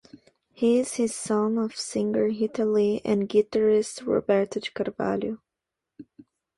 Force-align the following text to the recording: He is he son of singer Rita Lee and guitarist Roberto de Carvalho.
He 0.51 0.79
is 0.79 0.93
he 0.95 1.05
son 1.05 1.59
of 1.59 1.75
singer 1.75 2.23
Rita 2.25 2.65
Lee 2.65 3.01
and 3.05 3.29
guitarist 3.29 4.03
Roberto 4.03 4.59
de 4.59 4.71
Carvalho. 4.71 5.37